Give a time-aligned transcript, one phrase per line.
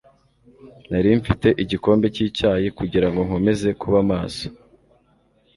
[0.89, 4.45] Nari mfite igikombe cy'icyayi kugirango nkomeze kuba maso.